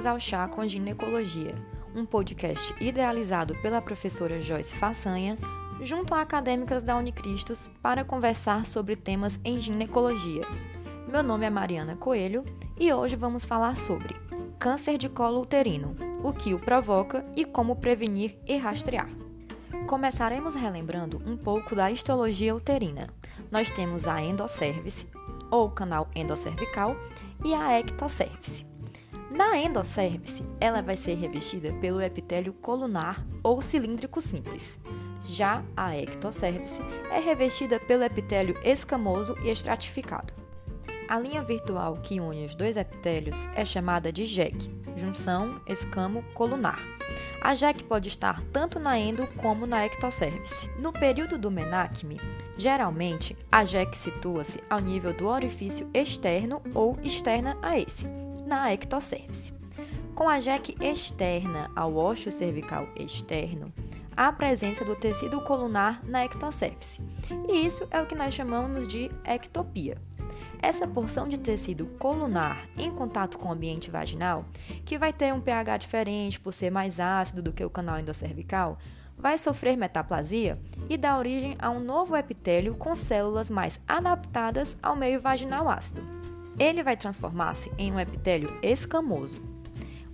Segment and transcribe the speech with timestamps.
[0.00, 1.54] Bem-vindos ao Chá com Ginecologia,
[1.94, 5.36] um podcast idealizado pela professora Joyce Façanha,
[5.82, 10.42] junto a acadêmicas da Unicristos, para conversar sobre temas em ginecologia.
[11.06, 12.46] Meu nome é Mariana Coelho
[12.78, 14.16] e hoje vamos falar sobre
[14.58, 15.94] câncer de colo uterino,
[16.24, 19.10] o que o provoca e como prevenir e rastrear.
[19.86, 23.06] Começaremos relembrando um pouco da histologia uterina.
[23.50, 25.06] Nós temos a endocervice,
[25.50, 26.96] ou canal endocervical,
[27.44, 28.69] e a ectocervice.
[29.30, 34.78] Na endocervice, ela vai ser revestida pelo epitélio colunar ou cilíndrico simples.
[35.24, 40.34] Já a ectocervice é revestida pelo epitélio escamoso e estratificado.
[41.08, 46.80] A linha virtual que une os dois epitélios é chamada de JEC, junção escamo-colunar.
[47.40, 50.68] A JEC pode estar tanto na endo como na ectocervice.
[50.78, 52.20] No período do menacme,
[52.58, 58.06] geralmente a JEC situa-se ao nível do orifício externo ou externa a esse,
[58.50, 59.54] na ectocervice.
[60.12, 63.72] Com a JEC externa ao ósseo cervical externo,
[64.16, 67.00] a presença do tecido colunar na ectocervice.
[67.48, 69.96] E isso é o que nós chamamos de ectopia.
[70.60, 74.44] Essa porção de tecido colunar em contato com o ambiente vaginal,
[74.84, 78.78] que vai ter um pH diferente por ser mais ácido do que o canal endocervical,
[79.16, 84.96] vai sofrer metaplasia e dar origem a um novo epitélio com células mais adaptadas ao
[84.96, 86.19] meio vaginal ácido.
[86.58, 89.40] Ele vai transformar-se em um epitélio escamoso.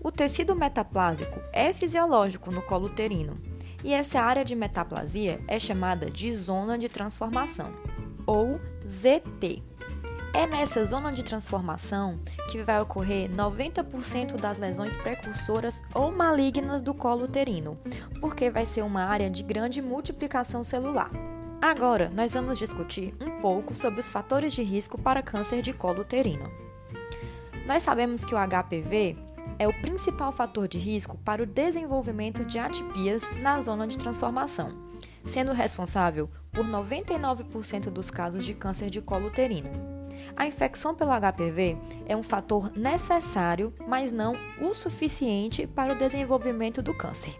[0.00, 3.34] O tecido metaplásico é fisiológico no colo uterino,
[3.82, 7.72] e essa área de metaplasia é chamada de zona de transformação,
[8.26, 9.62] ou ZT.
[10.34, 12.18] É nessa zona de transformação
[12.50, 17.78] que vai ocorrer 90% das lesões precursoras ou malignas do colo uterino,
[18.20, 21.10] porque vai ser uma área de grande multiplicação celular.
[21.60, 26.02] Agora, nós vamos discutir um pouco sobre os fatores de risco para câncer de colo
[26.02, 26.50] uterino.
[27.66, 29.16] Nós sabemos que o HPV
[29.58, 34.68] é o principal fator de risco para o desenvolvimento de atipias na zona de transformação,
[35.24, 39.70] sendo responsável por 99% dos casos de câncer de colo uterino.
[40.36, 46.82] A infecção pelo HPV é um fator necessário, mas não o suficiente para o desenvolvimento
[46.82, 47.34] do câncer.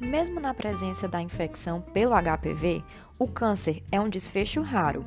[0.00, 2.82] Mesmo na presença da infecção pelo HPV,
[3.22, 5.06] o câncer é um desfecho raro.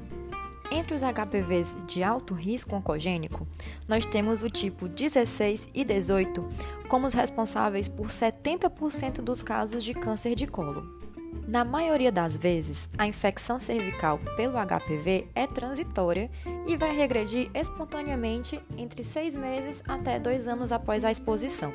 [0.72, 3.46] Entre os HPVs de alto risco oncogênico,
[3.90, 6.48] nós temos o tipo 16 e 18
[6.88, 10.98] como os responsáveis por 70% dos casos de câncer de colo.
[11.46, 16.32] Na maioria das vezes, a infecção cervical pelo HPV é transitória
[16.66, 21.74] e vai regredir espontaneamente entre seis meses até dois anos após a exposição.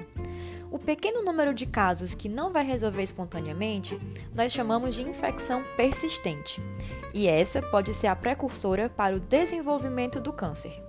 [0.70, 4.00] O pequeno número de casos que não vai resolver espontaneamente,
[4.32, 6.62] nós chamamos de infecção persistente,
[7.12, 10.80] e essa pode ser a precursora para o desenvolvimento do câncer.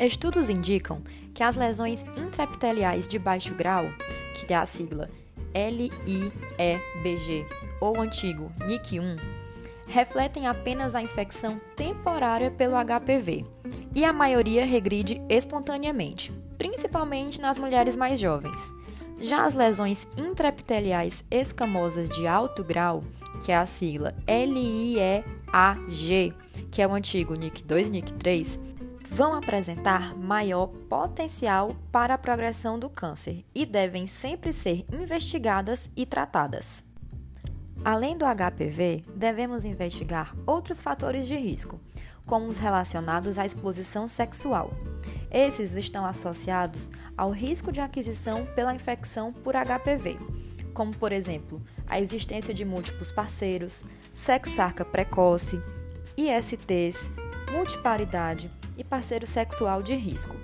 [0.00, 1.00] Estudos indicam
[1.32, 3.84] que as lesões intraepiteliais de baixo grau,
[4.34, 5.08] que é a sigla
[5.54, 7.46] LIEBG
[7.80, 9.20] ou antigo NIC1,
[9.86, 13.44] refletem apenas a infecção temporária pelo HPV
[13.94, 18.81] e a maioria regride espontaneamente, principalmente nas mulheres mais jovens.
[19.22, 23.04] Já as lesões intraepiteliais escamosas de alto grau,
[23.44, 25.24] que é a sigla LIEAG,
[26.72, 28.58] que é o antigo NIC2 e NIC3,
[29.08, 36.04] vão apresentar maior potencial para a progressão do câncer e devem sempre ser investigadas e
[36.04, 36.84] tratadas.
[37.84, 41.80] Além do HPV, devemos investigar outros fatores de risco,
[42.26, 44.72] como os relacionados à exposição sexual.
[45.30, 50.18] Esses estão associados ao risco de aquisição pela infecção por HPV,
[50.72, 55.60] como, por exemplo, a existência de múltiplos parceiros, sexarca precoce,
[56.16, 57.10] ISTs,
[57.50, 60.34] multiparidade, e parceiro sexual de risco.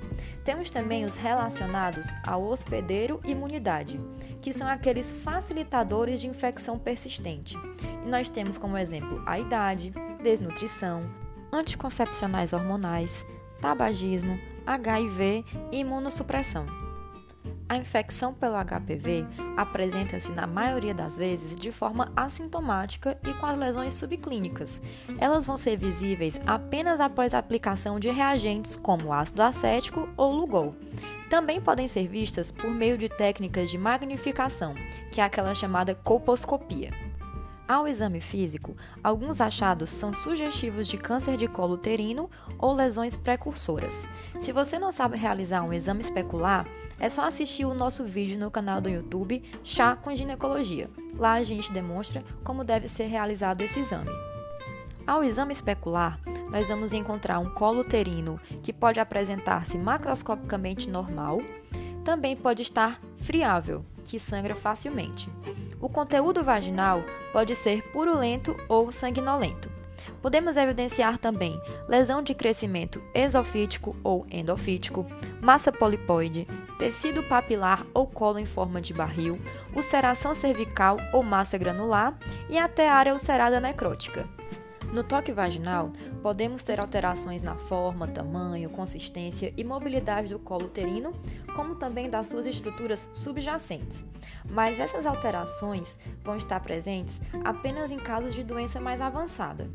[0.45, 4.01] Temos também os relacionados ao hospedeiro imunidade,
[4.41, 7.57] que são aqueles facilitadores de infecção persistente.
[8.05, 9.93] E nós temos como exemplo a idade,
[10.23, 11.03] desnutrição,
[11.53, 13.27] anticoncepcionais hormonais,
[13.61, 16.67] tabagismo, HIV e imunossupressão.
[17.69, 23.59] A infecção pelo HPV apresenta-se na maioria das vezes de forma assintomática e com as
[23.59, 24.81] lesões subclínicas.
[25.19, 30.75] Elas vão ser visíveis apenas após a aplicação de reagentes como ácido acético ou Lugol.
[31.29, 34.75] Também podem ser vistas por meio de técnicas de magnificação,
[35.13, 37.08] que é aquela chamada colposcopia.
[37.69, 38.75] Ao exame físico,
[39.05, 44.09] alguns achados são sugestivos de câncer de colo uterino ou lesões precursoras.
[44.41, 46.67] Se você não sabe realizar um exame especular,
[46.99, 50.89] é só assistir o nosso vídeo no canal do YouTube Chá com Ginecologia.
[51.19, 54.11] Lá a gente demonstra como deve ser realizado esse exame.
[55.07, 56.19] Ao exame especular,
[56.51, 61.43] nós vamos encontrar um colo uterino que pode apresentar-se macroscopicamente normal,
[62.03, 65.29] também pode estar friável, que sangra facilmente.
[65.81, 69.71] O conteúdo vaginal pode ser purulento ou sanguinolento.
[70.21, 75.07] Podemos evidenciar também lesão de crescimento exofítico ou endofítico,
[75.41, 76.47] massa polipoide,
[76.79, 79.39] tecido papilar ou colo em forma de barril,
[79.75, 82.17] ulceração cervical ou massa granular
[82.49, 84.27] e até área ulcerada necrótica.
[84.93, 85.93] No toque vaginal,
[86.23, 91.13] podemos ter alterações na forma, tamanho, consistência e mobilidade do colo uterino,
[91.59, 94.05] como também das suas estruturas subjacentes.
[94.49, 99.69] Mas essas alterações vão estar presentes apenas em casos de doença mais avançada.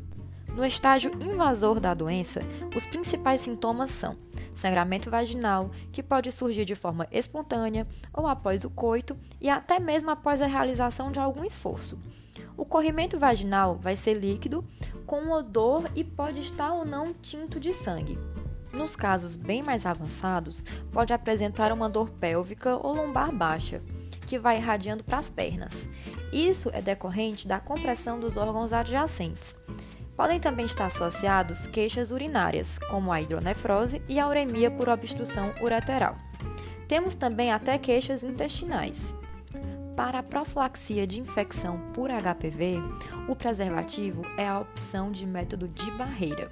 [0.56, 2.40] No estágio invasor da doença,
[2.74, 4.16] os principais sintomas são
[4.54, 10.08] sangramento vaginal, que pode surgir de forma espontânea ou após o coito e até mesmo
[10.08, 12.00] após a realização de algum esforço.
[12.56, 14.64] O corrimento vaginal vai ser líquido,
[15.04, 18.18] com odor e pode estar ou não tinto de sangue.
[18.76, 23.80] Nos casos bem mais avançados, pode apresentar uma dor pélvica ou lombar baixa,
[24.26, 25.88] que vai irradiando para as pernas.
[26.32, 29.56] Isso é decorrente da compressão dos órgãos adjacentes.
[30.16, 36.16] Podem também estar associados queixas urinárias, como a hidronefrose e a uremia por obstrução ureteral.
[36.88, 39.14] Temos também até queixas intestinais.
[39.96, 42.78] Para a profilaxia de infecção por HPV,
[43.28, 46.50] o preservativo é a opção de método de barreira.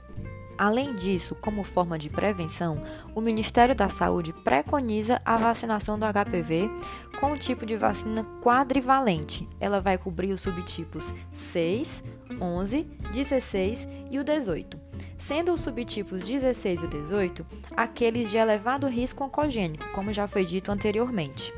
[0.57, 2.83] Além disso, como forma de prevenção,
[3.15, 6.71] o Ministério da Saúde preconiza a vacinação do HPV
[7.19, 9.49] com o tipo de vacina quadrivalente.
[9.59, 12.05] Ela vai cobrir os subtipos 6,
[12.41, 12.83] 11,
[13.13, 14.79] 16 e o 18,
[15.19, 17.47] sendo os subtipos 16 e o 18
[17.77, 21.53] aqueles de elevado risco oncogênico, como já foi dito anteriormente.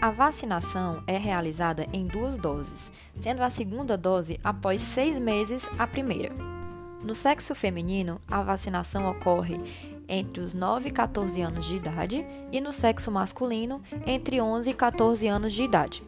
[0.00, 5.88] A vacinação é realizada em duas doses, sendo a segunda dose após seis meses a
[5.88, 6.57] primeira.
[7.02, 9.60] No sexo feminino, a vacinação ocorre
[10.08, 14.74] entre os 9 e 14 anos de idade e no sexo masculino, entre 11 e
[14.74, 16.02] 14 anos de idade.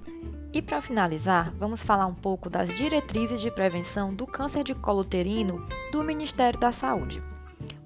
[0.52, 5.02] E para finalizar, vamos falar um pouco das diretrizes de prevenção do câncer de colo
[5.02, 7.22] uterino do Ministério da Saúde.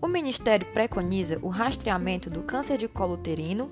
[0.01, 3.71] O Ministério preconiza o rastreamento do câncer de colo uterino,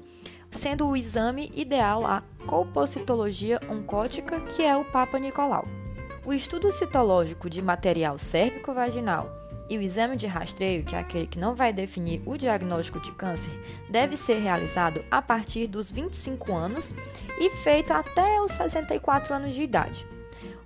[0.51, 5.82] sendo o exame ideal a colpocitologia oncótica, que é o Papa Nicolau.
[6.25, 9.29] O estudo citológico de material cérvico-vaginal
[9.69, 13.11] e o exame de rastreio, que é aquele que não vai definir o diagnóstico de
[13.11, 13.51] câncer,
[13.91, 16.95] deve ser realizado a partir dos 25 anos
[17.41, 20.07] e feito até os 64 anos de idade.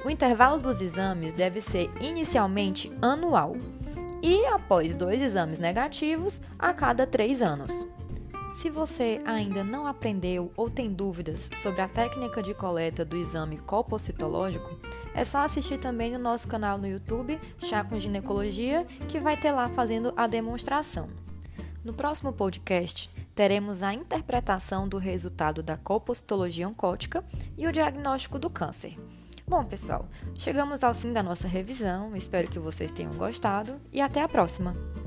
[0.04, 3.56] O intervalo dos exames deve ser inicialmente anual
[4.22, 7.86] e, após dois exames negativos, a cada três anos.
[8.52, 13.58] Se você ainda não aprendeu ou tem dúvidas sobre a técnica de coleta do exame
[13.58, 14.78] colpocitológico,
[15.16, 19.50] é só assistir também no nosso canal no YouTube, Chá com Ginecologia, que vai ter
[19.50, 21.08] lá fazendo a demonstração.
[21.82, 27.24] No próximo podcast, teremos a interpretação do resultado da colpocitologia oncótica
[27.56, 28.98] e o diagnóstico do câncer.
[29.48, 34.20] Bom, pessoal, chegamos ao fim da nossa revisão, espero que vocês tenham gostado e até
[34.20, 35.05] a próxima!